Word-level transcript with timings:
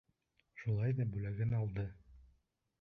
Шулай 0.61 0.95
ҙа 1.01 1.07
бүләген 1.17 1.55
алды. 1.61 1.87